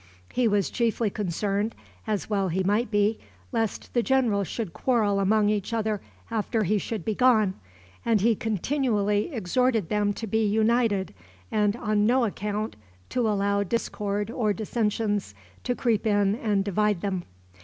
He 0.33 0.47
was 0.47 0.71
chiefly 0.71 1.11
concerned, 1.11 1.75
as 2.07 2.27
well 2.27 2.47
he 2.49 2.63
might 2.63 2.89
be, 2.89 3.19
lest 3.51 3.93
the 3.93 4.01
generals 4.01 4.47
should 4.47 4.73
quarrel 4.73 5.19
among 5.19 5.49
each 5.49 5.73
other 5.73 6.01
after 6.31 6.63
he 6.63 6.79
should 6.79 7.05
be 7.05 7.13
gone, 7.13 7.53
and 8.03 8.19
he 8.19 8.33
continually 8.35 9.31
exhorted 9.31 9.89
them 9.89 10.11
to 10.13 10.25
be 10.25 10.43
united, 10.43 11.13
and 11.51 11.75
on 11.75 12.07
no 12.07 12.25
account 12.25 12.75
to 13.09 13.29
allow 13.29 13.61
discord 13.61 14.31
or 14.31 14.53
dissensions 14.53 15.35
to 15.65 15.75
creep 15.75 16.07
in 16.07 16.33
and 16.33 16.65
divide 16.65 17.01
them. 17.01 17.23